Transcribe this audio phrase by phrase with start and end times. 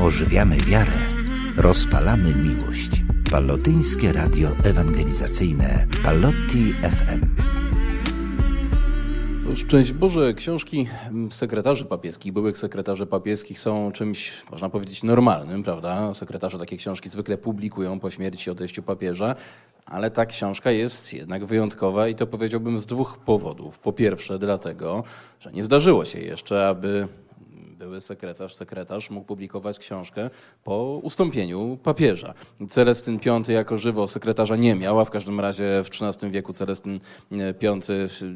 [0.00, 0.98] Ożywiamy wiarę,
[1.56, 2.90] rozpalamy miłość.
[3.30, 7.36] Pallotyńskie Radio Ewangelizacyjne Pallotti FM.
[9.56, 10.88] Szczęść Boże, książki
[11.30, 16.14] sekretarzy papieskich, byłych sekretarzy papieskich są czymś, można powiedzieć, normalnym, prawda?
[16.14, 19.34] Sekretarze takie książki zwykle publikują po śmierci, odejściu papieża,
[19.86, 23.78] ale ta książka jest jednak wyjątkowa i to powiedziałbym z dwóch powodów.
[23.78, 25.04] Po pierwsze, dlatego,
[25.40, 27.08] że nie zdarzyło się jeszcze, aby
[27.78, 30.30] były sekretarz, sekretarz mógł publikować książkę
[30.64, 32.34] po ustąpieniu papieża.
[32.68, 37.00] Celestyn V jako żywo sekretarza nie miał, a w każdym razie w XIII wieku Celestyn
[37.30, 37.78] V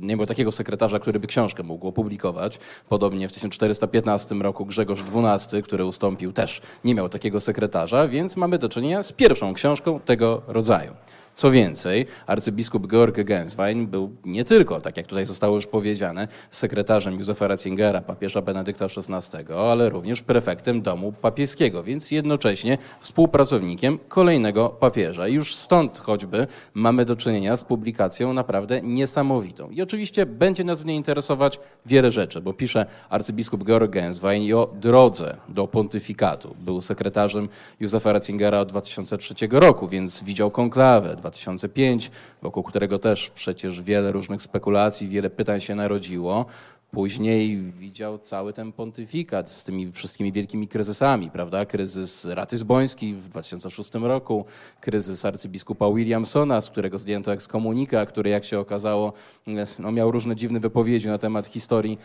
[0.01, 2.59] nie miał takiego sekretarza, który by książkę mógł opublikować.
[2.89, 8.59] Podobnie w 1415 roku Grzegorz XII, który ustąpił, też nie miał takiego sekretarza, więc mamy
[8.59, 10.93] do czynienia z pierwszą książką tego rodzaju.
[11.35, 17.15] Co więcej, arcybiskup Georg Genswein był nie tylko, tak jak tutaj zostało już powiedziane, sekretarzem
[17.15, 19.30] Józefa Ratzingera, papieża Benedykta XVI,
[19.71, 25.29] ale również prefektem domu papieskiego, więc jednocześnie współpracownikiem kolejnego papieża.
[25.29, 29.71] Już stąd choćby mamy do czynienia z publikacją naprawdę niesamowitą.
[29.71, 34.53] I oczywiście będzie nas w niej interesować wiele rzeczy, bo pisze arcybiskup Georg Genswein i
[34.53, 36.57] o drodze do pontyfikatu.
[36.61, 37.49] Był sekretarzem
[37.81, 42.11] Józefa Ratzingera od 2003 roku, więc widział konklawę 2005,
[42.43, 46.47] wokół którego też przecież wiele różnych spekulacji, wiele pytań się narodziło.
[46.91, 51.67] Później widział cały ten pontyfikat z tymi wszystkimi wielkimi kryzysami, prawda?
[51.67, 54.45] Kryzys ratyzboński w 2006 roku,
[54.81, 59.13] kryzys arcybiskupa Williamsona, z którego zdjęto ekskomunika, który jak się okazało
[59.79, 61.99] no, miał różne dziwne wypowiedzi na temat historii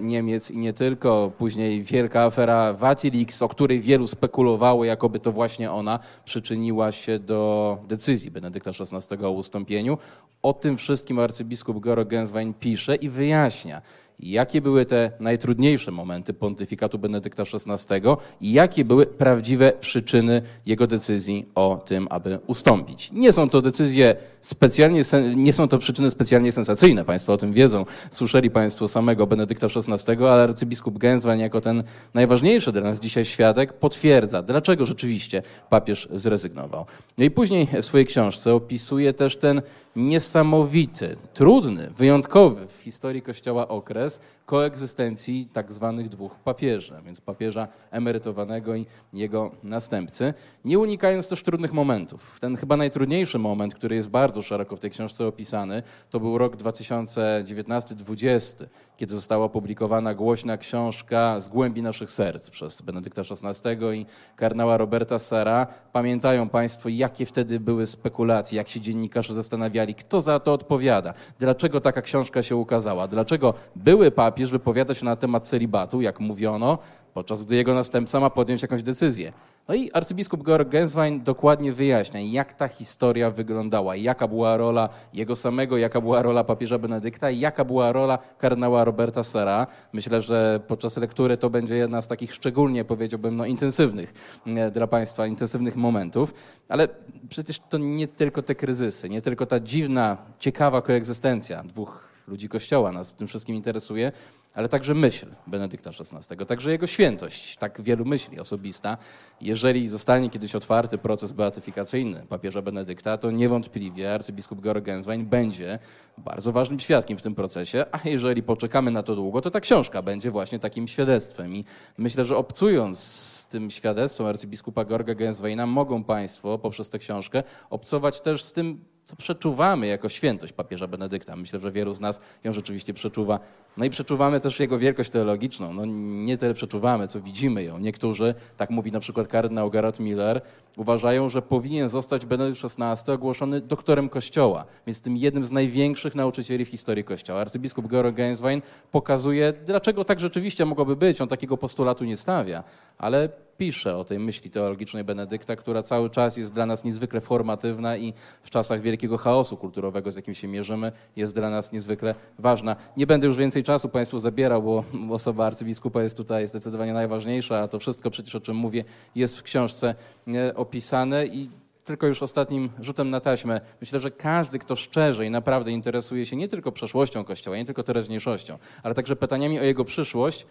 [0.00, 1.32] Niemiec i nie tylko.
[1.38, 7.78] Później wielka afera Vatilix, o której wielu spekulowało, jakoby to właśnie ona przyczyniła się do
[7.88, 9.98] decyzji Benedykta XVI o ustąpieniu.
[10.42, 13.82] O tym wszystkim arcybiskup Goro Genswein pisze i wyjaśnia
[14.22, 18.00] jakie były te najtrudniejsze momenty pontyfikatu Benedykta XVI
[18.40, 23.12] i jakie były prawdziwe przyczyny jego decyzji o tym, aby ustąpić.
[23.12, 25.02] Nie są to decyzje specjalnie,
[25.36, 27.84] nie są to przyczyny specjalnie sensacyjne, Państwo o tym wiedzą.
[28.10, 31.82] Słyszeli Państwo samego Benedykta XVI, ale arcybiskup Genswein jako ten
[32.14, 36.86] najważniejszy dla nas dzisiaj świadek potwierdza, dlaczego rzeczywiście papież zrezygnował.
[37.18, 39.62] No i później w swojej książce opisuje też ten
[39.96, 48.76] niesamowity, trudny, wyjątkowy w historii Kościoła okres koegzystencji tak zwanych dwóch papieży, więc papieża emerytowanego
[48.76, 50.34] i jego następcy,
[50.64, 52.40] nie unikając też trudnych momentów.
[52.40, 56.56] Ten chyba najtrudniejszy moment, który jest bardzo szeroko w tej książce opisany, to był rok
[56.56, 58.66] 2019-2020,
[59.00, 64.06] kiedy została opublikowana głośna książka Z głębi naszych serc przez Benedykta XVI i
[64.36, 65.66] kardynała Roberta Sara.
[65.92, 71.80] Pamiętają Państwo, jakie wtedy były spekulacje, jak się dziennikarze zastanawiali, kto za to odpowiada, dlaczego
[71.80, 76.78] taka książka się ukazała, dlaczego były papież wypowiada się na temat celibatu, jak mówiono,
[77.14, 79.32] podczas gdy jego następca ma podjąć jakąś decyzję.
[79.68, 85.36] No i arcybiskup Georg Genswein dokładnie wyjaśnia, jak ta historia wyglądała, jaka była rola jego
[85.36, 89.66] samego, jaka była rola papieża Benedykta i jaka była rola kardynała Roberta Sara.
[89.92, 94.86] Myślę, że podczas lektury to będzie jedna z takich szczególnie, powiedziałbym, no, intensywnych e, dla
[94.86, 96.34] Państwa, intensywnych momentów.
[96.68, 96.88] Ale
[97.28, 102.92] przecież to nie tylko te kryzysy, nie tylko ta dziwna, ciekawa koegzystencja dwóch ludzi Kościoła
[102.92, 104.12] nas w tym wszystkim interesuje,
[104.54, 108.96] ale także myśl Benedykta XVI, także jego świętość, tak wielu myśli osobista.
[109.40, 115.78] Jeżeli zostanie kiedyś otwarty proces beatyfikacyjny papieża Benedykta, to niewątpliwie arcybiskup Georg Genswein będzie
[116.18, 120.02] bardzo ważnym świadkiem w tym procesie, a jeżeli poczekamy na to długo, to ta książka
[120.02, 121.54] będzie właśnie takim świadectwem.
[121.54, 121.64] I
[121.98, 128.20] myślę, że obcując z tym świadectwem arcybiskupa Georga Gensweina, mogą Państwo poprzez tę książkę obcować
[128.20, 131.36] też z tym co przeczuwamy jako świętość papieża Benedykta.
[131.36, 133.40] Myślę, że wielu z nas ją rzeczywiście przeczuwa.
[133.76, 135.72] No i przeczuwamy też jego wielkość teologiczną.
[135.72, 135.82] No
[136.24, 137.78] nie tyle przeczuwamy, co widzimy ją.
[137.78, 140.40] Niektórzy, tak mówi na przykład kardynał Gerard Miller,
[140.76, 146.64] uważają, że powinien zostać Benedykt XVI ogłoszony doktorem Kościoła, więc tym jednym z największych nauczycieli
[146.64, 147.40] w historii Kościoła.
[147.40, 148.62] Arcybiskup Georg Genswein
[148.92, 151.20] pokazuje, dlaczego tak rzeczywiście mogłoby być.
[151.20, 152.64] On takiego postulatu nie stawia,
[152.98, 153.28] ale
[153.60, 158.12] pisze o tej myśli teologicznej Benedykta, która cały czas jest dla nas niezwykle formatywna i
[158.42, 162.76] w czasach wielkiego chaosu kulturowego, z jakim się mierzymy, jest dla nas niezwykle ważna.
[162.96, 167.68] Nie będę już więcej czasu Państwu zabierał, bo osoba arcybiskupa jest tutaj zdecydowanie najważniejsza, a
[167.68, 168.84] to wszystko przecież, o czym mówię,
[169.14, 169.94] jest w książce
[170.28, 171.50] e, opisane i
[171.90, 173.60] tylko już ostatnim rzutem na taśmę.
[173.80, 177.82] Myślę, że każdy, kto szczerze i naprawdę interesuje się nie tylko przeszłością Kościoła, nie tylko
[177.82, 180.46] teraźniejszością, ale także pytaniami o jego przyszłość,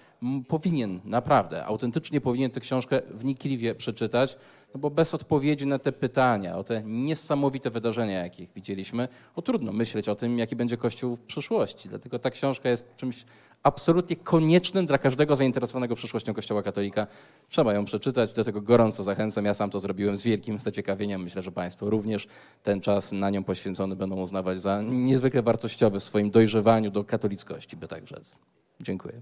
[0.47, 4.37] powinien naprawdę, autentycznie powinien tę książkę wnikliwie przeczytać,
[4.73, 9.73] no bo bez odpowiedzi na te pytania, o te niesamowite wydarzenia, jakich widzieliśmy, o trudno
[9.73, 11.89] myśleć o tym, jaki będzie Kościół w przyszłości.
[11.89, 13.25] Dlatego ta książka jest czymś
[13.63, 17.07] absolutnie koniecznym dla każdego zainteresowanego przyszłością Kościoła katolika.
[17.49, 19.45] Trzeba ją przeczytać, do tego gorąco zachęcam.
[19.45, 21.23] Ja sam to zrobiłem z wielkim zaciekawieniem.
[21.23, 22.27] Myślę, że Państwo również
[22.63, 27.77] ten czas na nią poświęcony będą uznawać za niezwykle wartościowy w swoim dojrzewaniu do katolickości,
[27.77, 28.35] by tak rzec.
[28.81, 29.21] Dziękuję.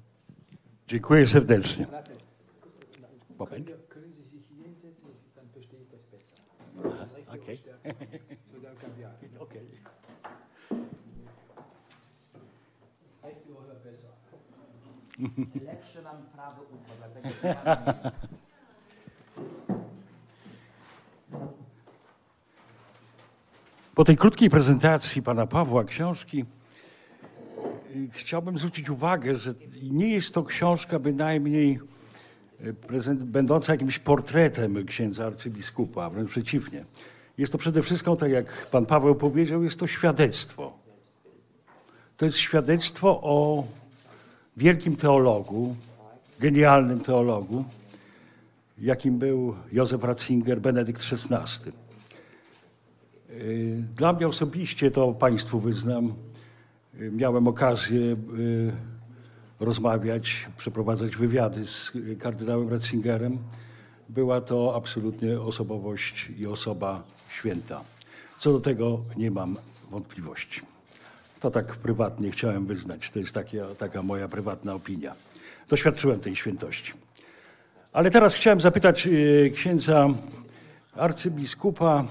[0.88, 1.88] Dziękuję serdecznie.
[3.40, 3.70] Moment.
[7.30, 7.58] Okay.
[7.84, 8.20] okay.
[15.66, 17.30] Lepszy mam prawy ucho, dlatego
[23.96, 26.46] Po tej krótkiej prezentacji pana Pawła książki
[27.96, 29.54] y, chciałbym zwrócić uwagę, że
[29.84, 31.80] nie jest to książka bynajmniej
[32.66, 36.84] y, prezent, będąca jakimś portretem księdza arcybiskupa, wręcz przeciwnie.
[37.38, 40.78] Jest to przede wszystkim, tak jak pan Paweł powiedział, jest to świadectwo.
[42.18, 43.64] To jest świadectwo o
[44.58, 45.76] wielkim teologu,
[46.40, 47.66] genialnym teologu,
[48.78, 51.72] jakim był Józef Ratzinger, Benedykt XVI.
[53.32, 56.14] Y, dla mnie osobiście, to Państwu wyznam,
[57.02, 58.18] y, miałem okazję y,
[59.60, 63.38] rozmawiać, przeprowadzać wywiady z kardynałem Ratzingerem.
[64.10, 67.82] Była to absolutnie osobowość i osoba święta.
[68.40, 69.56] Co do tego nie mam
[69.92, 70.77] wątpliwości.
[71.48, 73.10] To tak prywatnie chciałem wyznać.
[73.10, 75.14] To jest takie, taka moja prywatna opinia.
[75.70, 76.94] Doświadczyłem tej świętości.
[77.94, 79.08] Ale teraz chciałem zapytać
[79.54, 80.08] księdza
[80.96, 82.06] arcybiskupa,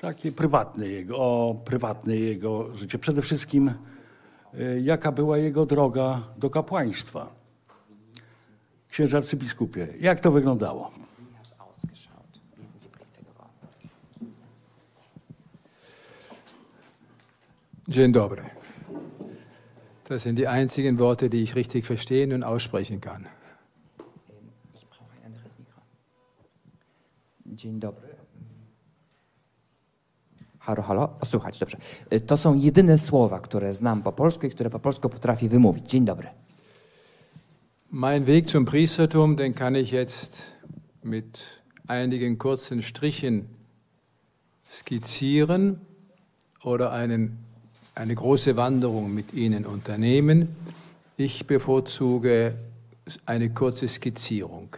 [0.00, 2.98] takie prywatne jego, o prywatne jego życie.
[2.98, 3.72] Przede wszystkim,
[4.54, 7.28] y, jaka była jego droga do kapłaństwa.
[8.90, 10.90] Księże arcybiskupie, jak to wyglądało?
[17.88, 18.42] Dzień dobry.
[20.08, 23.26] Das sind die einzigen Worte, die ich richtig verstehen und aussprechen kann.
[27.46, 28.08] Dzień dobry.
[30.58, 31.16] Halo, halo?
[31.20, 31.76] O, słuchać, dobrze.
[32.12, 35.90] Y, to są jedyne słowa, które znam po polsku i które po polsku potrafię wymówić.
[35.90, 36.28] Dzień dobry.
[37.90, 40.52] Mein Weg zum Priestertum, den kann ich jetzt
[41.04, 41.38] mit
[41.86, 43.48] einigen kurzen Strichen
[44.70, 45.80] skizzieren
[46.62, 47.47] oder einen,
[47.98, 50.48] eine große Wanderung mit Ihnen unternehmen.
[51.16, 52.54] Ich bevorzuge
[53.26, 54.68] eine kurze Skizzierung.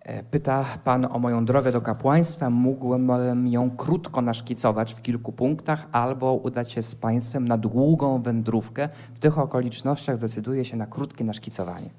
[0.00, 2.50] E, pyta Pan o moją drogę do kapłaństwa.
[2.50, 8.88] Mógłbym ją krótko naszkicować w kilku punktach, albo udać się z Państwem na długą wędrówkę.
[9.14, 11.90] W tych okolicznościach zdecyduję się na krótkie naszkicowanie.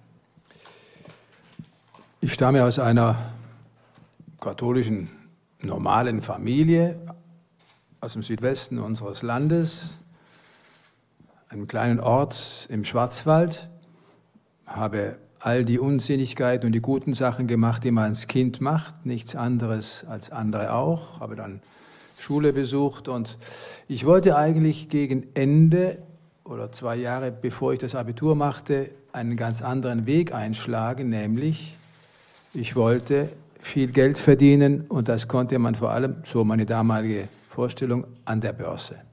[2.21, 3.15] Ich stamme aus einer
[4.39, 5.07] katholischen
[5.63, 6.95] normalen Familie
[8.01, 9.99] aus dem Südwesten unseres Landes,
[11.49, 13.69] einem kleinen Ort im Schwarzwald,
[14.65, 19.35] habe all die Unsinnigkeiten und die guten Sachen gemacht, die man als Kind macht, nichts
[19.35, 21.61] anderes als andere auch, habe dann
[22.19, 23.37] Schule besucht und
[23.87, 25.99] ich wollte eigentlich gegen Ende
[26.43, 31.75] oder zwei Jahre bevor ich das Abitur machte, einen ganz anderen Weg einschlagen, nämlich
[32.53, 33.29] ich wollte
[33.59, 38.53] viel Geld verdienen und das konnte man vor allem, so meine damalige Vorstellung, an der
[38.53, 39.06] Börse.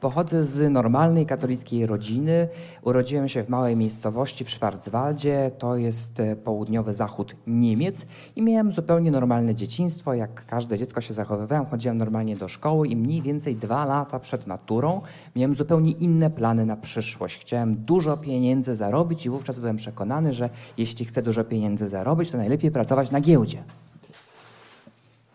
[0.00, 2.48] Pochodzę z normalnej katolickiej rodziny.
[2.82, 8.06] Urodziłem się w małej miejscowości w Schwarzwaldzie, to jest e, południowy zachód Niemiec
[8.36, 10.14] i miałem zupełnie normalne dzieciństwo.
[10.14, 14.46] Jak każde dziecko się zachowywałem, chodziłem normalnie do szkoły i mniej więcej dwa lata przed
[14.46, 15.00] maturą
[15.36, 17.38] miałem zupełnie inne plany na przyszłość.
[17.40, 22.36] Chciałem dużo pieniędzy zarobić i wówczas byłem przekonany, że jeśli chcę dużo pieniędzy zarobić, to
[22.36, 23.62] najlepiej pracować na giełdzie.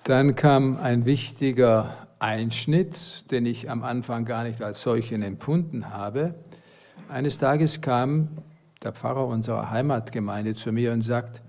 [0.03, 1.83] Dann kam ein wichtiger
[2.21, 6.35] Einschnitt, den ich am Anfang gar nicht als solchen empfunden habe.
[7.09, 8.27] Eines Tages kam
[8.83, 11.41] der Pfarrer unserer Heimatgemeinde zu mir und sagt,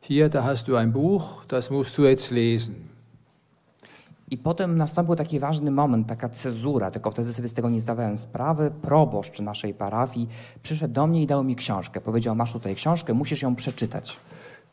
[0.00, 2.88] hier, da hast du ein Buch, das musst du jetzt lesen.
[4.30, 8.16] I potem nastąpił taki ważny moment, taka cezura, tylko wtedy sobie z tego nie zdawałem
[8.16, 8.70] sprawy.
[8.82, 10.28] Proboszcz naszej parafii
[10.62, 12.00] przyszedł do mnie i dał mi książkę.
[12.00, 14.16] Powiedział, masz tutaj książkę, musisz ją przeczytać.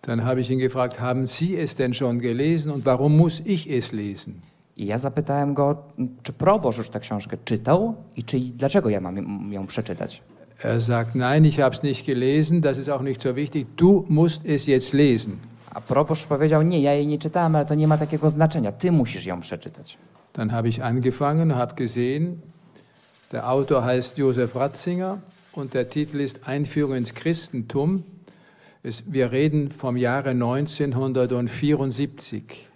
[0.02, 3.68] Dann habe ich ihn gefragt, haben Sie es denn schon gelesen und warum muss ich
[3.72, 4.42] es lesen?
[4.77, 5.84] I ja zapytałem go,
[6.24, 10.22] czy proboszcz już tę książkę czytał i czy, dlaczego ja mam ją przeczytać.
[10.63, 14.05] Er sagt, nein, ich habe es nicht gelesen, das ist auch nicht so wichtig, du
[14.10, 15.38] musst es jetzt lesen.
[15.74, 18.91] A proboszcz powiedział, nie, ja jej nie czytałem, ale to nie ma takiego znaczenia, ty
[18.91, 19.98] musisz ją przeczytać.
[20.34, 22.41] Dann habe ich angefangen und habe gesehen,
[23.32, 25.17] der Autor heißt Josef Ratzinger
[25.53, 28.03] und der Titel ist Einführung ins Christentum.
[29.08, 32.70] wir reden vom Jahre 1974.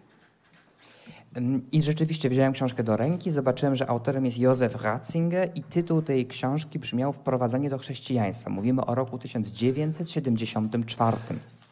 [1.71, 6.27] I rzeczywiście wziąłem książkę do ręki, zobaczyłem, że autorem jest Józef Ratzinger i tytuł tej
[6.27, 8.49] książki brzmiał Wprowadzenie do chrześcijaństwa.
[8.49, 11.17] Mówimy o roku 1974.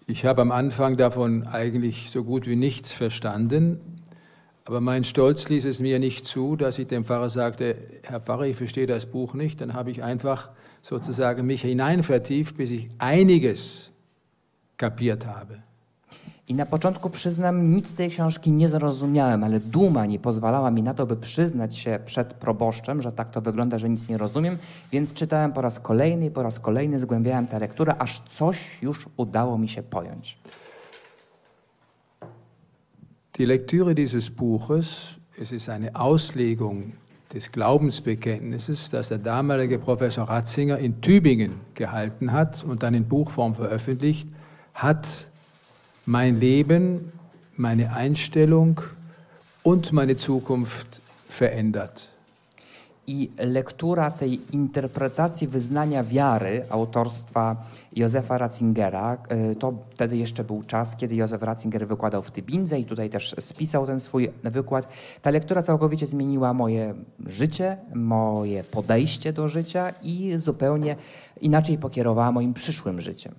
[0.07, 3.77] Ich habe am Anfang davon eigentlich so gut wie nichts verstanden,
[4.65, 8.47] aber mein Stolz ließ es mir nicht zu, dass ich dem Pfarrer sagte, Herr Pfarrer,
[8.47, 9.61] ich verstehe das Buch nicht.
[9.61, 10.49] Dann habe ich einfach
[10.81, 13.91] sozusagen mich hineinvertieft, bis ich einiges
[14.77, 15.59] kapiert habe.
[16.47, 20.83] I na początku przyznam, nic z tej książki nie zrozumiałem, ale duma nie pozwalała mi
[20.83, 24.57] na to, by przyznać się przed proboszczem, że tak to wygląda, że nic nie rozumiem,
[24.91, 29.09] więc czytałem po raz kolejny i po raz kolejny zgłębiałem tę lekturę, aż coś już
[29.17, 30.37] udało mi się pojąć.
[33.37, 36.83] Die Lektüre dieses Buches, es ist eine Auslegung
[37.33, 43.53] des Glaubensbekenntnisses, das der damalige Professor Ratzinger in Tübingen gehalten hat und dann in Buchform
[43.53, 44.27] veröffentlicht,
[44.73, 45.27] hat
[46.07, 47.11] mein Leben,
[47.57, 48.79] meine Einstellung
[49.63, 52.13] und meine Zukunft verändert.
[53.09, 57.55] I lektura tej interpretacji wyznania wiary autorstwa
[57.93, 59.17] Józefa Ratzingera,
[59.51, 63.35] y, to wtedy jeszcze był czas, kiedy Józef Ratzinger wykładał w Tybindze i tutaj też
[63.39, 64.87] spisał ten swój wykład.
[65.21, 66.93] Ta lektura całkowicie zmieniła moje
[67.25, 70.95] życie, moje podejście do życia i zupełnie
[71.41, 73.33] inaczej pokierowała moim przyszłym życiem.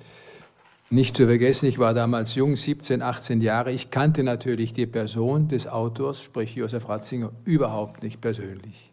[0.91, 3.73] Nicht zu vergessen, ich war damals jung, 17, 18 Jahre.
[3.73, 8.91] Ich kannte natürlich die Person des Autors, sprich Josef Ratzinger, überhaupt nicht persönlich.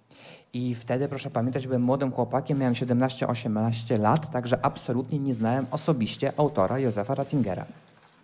[0.54, 6.34] I wtedy, proszę pamiętać, byłem młodym chłopakiem, miałem 17-18 lat, także absolutnie nie znałem osobiście
[6.38, 7.66] autora Józefa Ratzingera.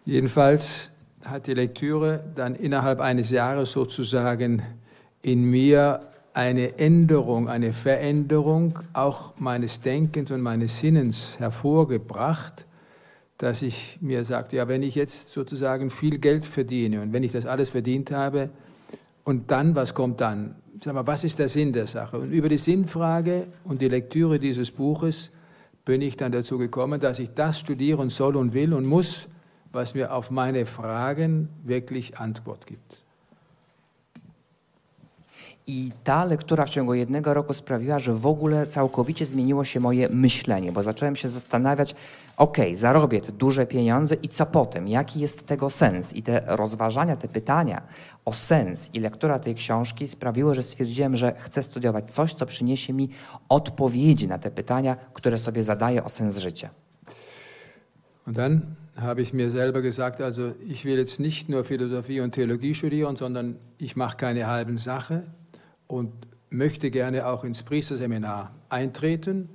[0.07, 0.89] Jedenfalls
[1.23, 4.61] hat die Lektüre dann innerhalb eines Jahres sozusagen
[5.23, 5.99] in mir
[6.33, 12.65] eine Änderung, eine Veränderung auch meines Denkens und meines Sinnens hervorgebracht,
[13.41, 17.31] dass ich mir sagte, ja, wenn ich jetzt sozusagen viel Geld verdiene und wenn ich
[17.31, 18.51] das alles verdient habe
[19.23, 20.53] und dann, was kommt dann?
[20.79, 22.19] Sag mal, was ist der Sinn der Sache?
[22.19, 25.31] Und über die Sinnfrage und die Lektüre dieses Buches
[25.85, 29.27] bin ich dann dazu gekommen, dass ich das studieren soll und will und muss,
[29.71, 33.00] was mir auf meine Fragen wirklich Antwort gibt.
[35.67, 40.09] I ta lektura w ciągu jednego roku sprawiła, że w ogóle całkowicie zmieniło się moje
[40.09, 41.95] myślenie, bo zacząłem się zastanawiać,
[42.37, 44.87] ok, zarobię te duże pieniądze i co potem?
[44.87, 46.13] Jaki jest tego sens?
[46.13, 47.81] I te rozważania, te pytania
[48.25, 52.93] o sens i lektura tej książki sprawiły, że stwierdziłem, że chcę studiować coś, co przyniesie
[52.93, 53.09] mi
[53.49, 56.69] odpowiedzi na te pytania, które sobie zadaję o sens życia.
[58.27, 58.61] Und dann
[58.95, 63.17] habe ich mir selber gesagt, also ich will jetzt nicht nur Philosophie und Theologie studieren,
[63.17, 65.23] sondern ich mache keine halben Sache
[65.91, 66.13] und
[66.49, 69.49] möchte gerne auch ins Priesterseminar eintreten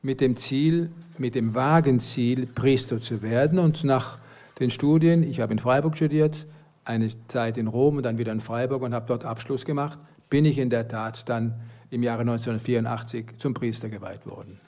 [0.00, 3.58] mit dem Ziel, mit dem vagen Ziel, Priester zu werden.
[3.58, 4.18] Und nach
[4.58, 6.46] den Studien, ich habe in Freiburg studiert,
[6.84, 9.98] eine Zeit in Rom und dann wieder in Freiburg und habe dort Abschluss gemacht,
[10.30, 14.60] bin ich in der Tat dann im Jahre 1984 zum Priester geweiht worden.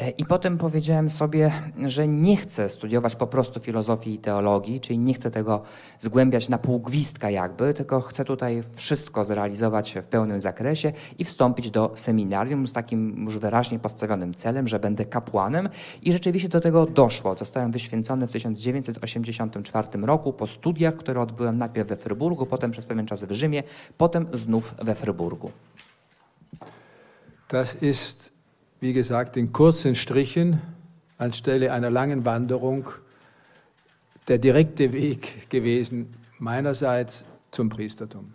[0.00, 1.52] E, I potem powiedziałem sobie,
[1.86, 5.62] że nie chcę studiować po prostu filozofii i teologii, czyli nie chcę tego
[6.00, 11.92] zgłębiać na półgwistka jakby, tylko chcę tutaj wszystko zrealizować w pełnym zakresie i wstąpić do
[11.94, 15.68] seminarium z takim już wyraźnie postawionym celem, że będę kapłanem.
[16.02, 17.36] I rzeczywiście do tego doszło.
[17.36, 23.06] Zostałem wyświęcony w 1984 roku po studiach, które odbyłem najpierw we Fryburgu, potem przez pewien
[23.06, 23.62] czas w Rzymie,
[23.98, 25.50] potem znów we Fryburgu.
[28.80, 30.60] Wie gesagt, in kurzen Strichen
[31.18, 32.84] anstelle einer langen Wanderung
[34.28, 38.32] der direkte Weg gewesen meinerseits zum Priestertum.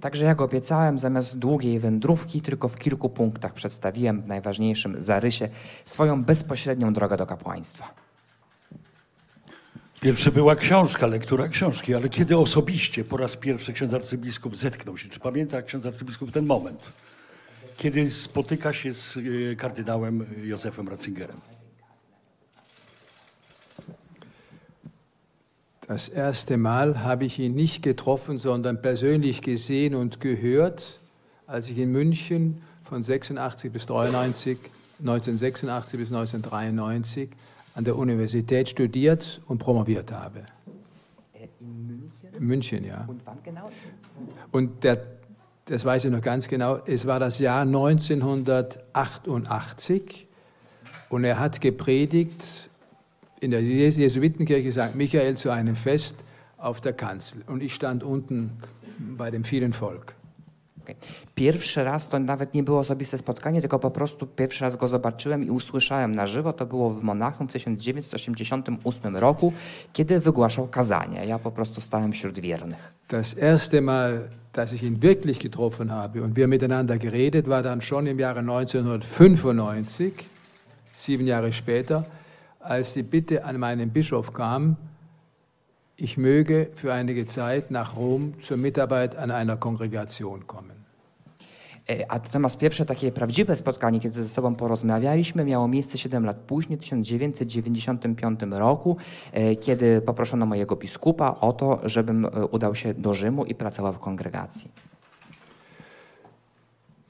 [0.00, 5.48] Także jak obiecałem, zamiast długiej wędrówki, tylko w kilku punktach przedstawiłem w najważniejszym zarysie
[5.84, 7.94] swoją bezpośrednią drogę do kapłaństwa.
[10.00, 15.08] Pierwsze była książka, lektura książki, ale kiedy osobiście po raz pierwszy ksiądz arcybiskup zetknął się,
[15.08, 16.92] czy pamięta ksiądz arcybiskup ten moment?
[17.76, 21.40] Kiedy spotyka się z e, kardynałem Józefem Ratzingerem.
[25.86, 30.98] Das erste Mal habe ich ihn nicht getroffen, sondern persönlich gesehen und gehört,
[31.46, 34.58] als ich in München von 86 bis 93,
[35.00, 37.30] 1986 bis 1993
[37.74, 40.46] an der Universität studiert und promoviert habe.
[41.60, 42.34] In München?
[42.34, 43.04] In München, ja.
[43.06, 43.70] Und wann genau?
[44.52, 45.02] Und der
[45.66, 50.26] das weiß ich noch ganz genau, es war das Jahr 1988
[51.08, 52.68] und er hat gepredigt
[53.40, 54.94] in der Jesuitenkirche St.
[54.94, 56.24] Michael zu einem Fest
[56.58, 58.58] auf der Kanzel und ich stand unten
[58.98, 60.14] bei dem vielen Volk.
[61.34, 65.46] Pierwszy raz to nawet nie było osobiste spotkanie, tylko po prostu pierwszy raz go zobaczyłem
[65.46, 66.52] i usłyszałem na żywo.
[66.52, 69.52] To było w Monachium w 1988 roku,
[69.92, 71.26] kiedy wygłaszał kazanie.
[71.26, 72.94] Ja po prostu stałem wśród wiernych.
[73.08, 77.82] Das erste Mal, dass ich ihn wirklich getroffen habe und wir miteinander geredet, war dann
[77.82, 80.12] schon im Jahre 1995,
[80.96, 82.04] sieben Jahre später,
[82.60, 84.76] als die Bitte an meinen Bischof kam,
[85.96, 90.84] ich möge für einige Zeit nach Rom zur Mitarbeit an einer Kongregation kommen.
[91.88, 96.36] E, A natomiast pierwsze takie prawdziwe spotkanie, kiedy ze sobą porozmawialiśmy, miało miejsce 7 lat
[96.36, 98.96] później, w 1995 roku,
[99.32, 103.92] e, kiedy poproszono mojego biskupa o to, żebym e, udał się do Rzymu i pracował
[103.92, 104.70] w kongregacji.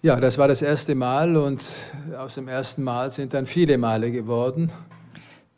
[0.03, 1.65] Ja, das war das erste Mal und
[2.19, 4.69] aus dem ersten Mal sind dann viele Male geworden.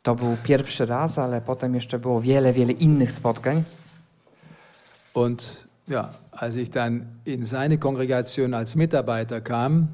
[0.07, 3.65] To był pierwszy raz, ale potem jeszcze było wiele, wiele innych spotkań.
[5.15, 9.89] Und ja, als ich dann in seine Kongregation als Mitarbeiter kam,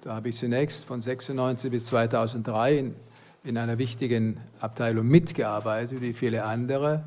[0.00, 2.94] da habe ich zunächst von 96 bis 2003 in,
[3.44, 7.04] in einer wichtigen Abteilung mitgearbeitet, wie viele andere.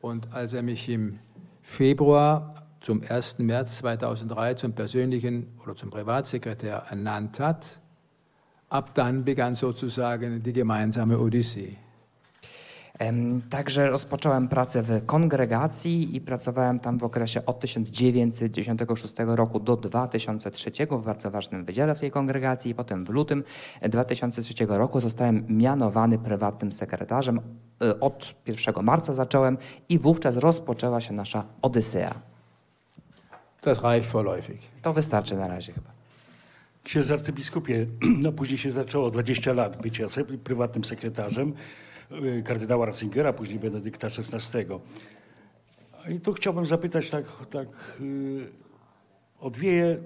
[0.00, 1.18] Und als er mich im
[1.62, 3.40] Februar zum 1.
[3.40, 7.78] März 2003 zum persönlichen oder zum Privatsekretär ernannt hat,
[8.70, 11.76] ab dann begann sozusagen die gemeinsame Odyssee.
[13.50, 20.70] Także rozpocząłem pracę w kongregacji i pracowałem tam w okresie od 1996 roku do 2003
[20.90, 23.44] w bardzo ważnym wydziale w tej kongregacji i potem w lutym
[23.82, 27.40] 2003 roku zostałem mianowany prywatnym sekretarzem.
[27.82, 32.14] E, Od 1 marca zacząłem i wówczas rozpoczęła się nasza Odysea.
[33.62, 34.58] Das reicht vorläufig.
[34.82, 35.90] To wystarczy na razie chyba.
[36.84, 37.86] Księdze arcybiskupie,
[38.22, 40.06] no później się zaczęło 20 lat bycia
[40.44, 41.52] prywatnym sekretarzem
[42.44, 44.66] kardynała Ratzingera, później Benedykta XVI.
[46.08, 47.68] I tu chciałbym zapytać tak, tak
[48.00, 48.46] y,
[49.40, 49.98] o dwie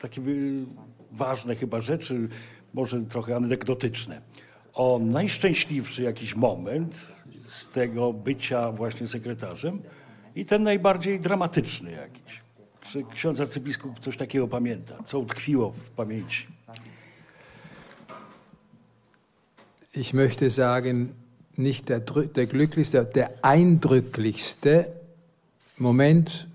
[0.00, 0.64] takie y,
[1.12, 2.28] ważne chyba rzeczy,
[2.74, 4.20] może trochę anegdotyczne.
[4.74, 7.06] O najszczęśliwszy jakiś moment
[7.48, 9.82] z tego bycia właśnie sekretarzem
[10.34, 12.40] i ten najbardziej dramatyczny jakiś.
[12.80, 15.02] Czy ksiądz arcybiskup coś takiego pamięta?
[15.04, 16.57] Co utkwiło w pamięci?
[19.98, 21.12] Ich möchte sagen,
[21.56, 24.86] nicht der, der glücklichste, der eindrücklichste
[25.76, 26.46] Moment,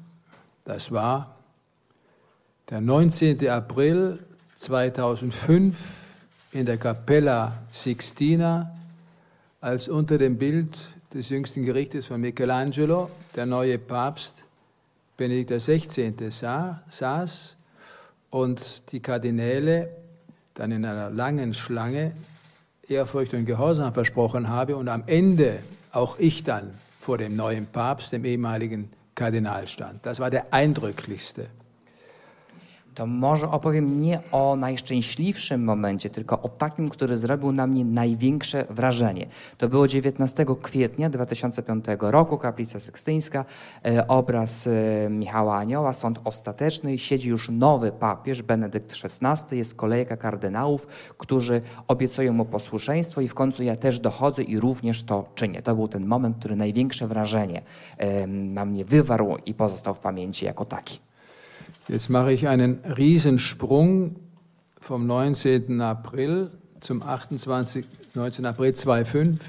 [0.63, 1.35] das war
[2.69, 3.49] der 19.
[3.49, 4.19] April
[4.55, 5.75] 2005
[6.53, 8.73] in der Capella Sixtina,
[9.59, 10.77] als unter dem Bild
[11.13, 14.45] des jüngsten Gerichtes von Michelangelo der neue Papst
[15.17, 16.13] Benedikt XVI.
[16.89, 17.57] saß
[18.29, 19.89] und die Kardinäle
[20.53, 22.13] dann in einer langen Schlange
[22.93, 25.59] Ehrfurcht und Gehorsam versprochen habe und am Ende
[25.91, 30.05] auch ich dann vor dem neuen Papst, dem ehemaligen Kardinal stand.
[30.05, 31.47] Das war der eindrücklichste.
[32.95, 38.65] To może opowiem nie o najszczęśliwszym momencie, tylko o takim, który zrobił na mnie największe
[38.69, 39.27] wrażenie.
[39.57, 43.45] To było 19 kwietnia 2005 roku, kaplica sykstyńska,
[43.85, 46.97] e, obraz e, Michała Anioła, sąd ostateczny.
[46.97, 53.33] Siedzi już nowy papież, Benedykt XVI, jest kolejka kardynałów, którzy obiecują mu posłuszeństwo i w
[53.33, 55.61] końcu ja też dochodzę i również to czynię.
[55.61, 57.61] To był ten moment, który największe wrażenie
[57.97, 61.12] e, na mnie wywarł i pozostał w pamięci jako taki.
[61.89, 64.15] Jetzt mache ich einen Riesensprung
[64.79, 65.81] vom 19.
[65.81, 67.85] April zum 28.
[68.13, 68.45] 19.
[68.45, 69.41] April 2005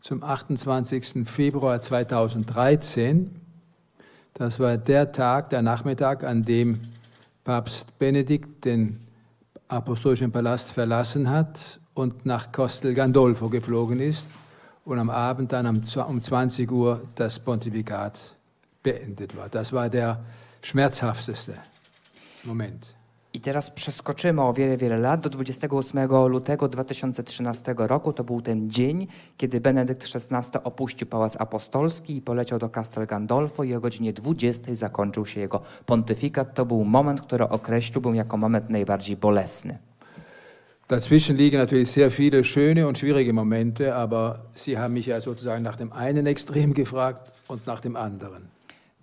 [0.00, 1.26] zum 28.
[1.28, 3.30] Februar 2013.
[4.32, 6.80] Das war der Tag, der Nachmittag, an dem
[7.44, 9.00] Papst Benedikt den
[9.68, 14.28] apostolischen Palast verlassen hat und nach Castel Gandolfo geflogen ist
[14.86, 18.34] und am Abend dann um 20 Uhr das Pontifikat
[18.82, 19.50] beendet war.
[19.50, 20.24] Das war der
[20.66, 21.52] schmerzhafteste
[22.44, 22.94] Moment.
[23.32, 28.12] I teraz przeskoczymy o wiele, wiele lat do 28 lutego 2013 roku.
[28.12, 33.64] To był ten dzień, kiedy Benedykt XVI opuścił Pałac Apostolski i poleciał do Castel Gandolfo
[33.64, 36.54] i o godzinie 20 zakończył się jego pontyfikat.
[36.54, 39.78] To był moment, który określiłbym jako moment najbardziej bolesny.
[40.88, 45.62] Dazwischen liegen natürlich sehr viele schöne und schwierige Momente, aber Sie haben mich ja sozusagen
[45.62, 48.55] nach dem einen Extrem gefragt und nach dem anderen.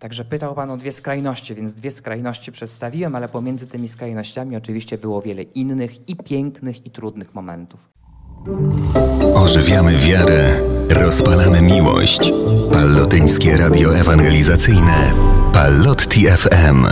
[0.04, 4.98] Także pytał Pan o dwie skrajności, więc dwie skrajności przedstawiłem, ale pomiędzy tymi skrajnościami oczywiście
[4.98, 7.90] było wiele innych i pięknych i trudnych momentów.
[9.36, 12.34] Ożywiamy wiarę, rozpalamy miłość.
[12.72, 15.14] Pallotyńskie Radio Ewangelizacyjne
[15.54, 16.86] Pallotti FM.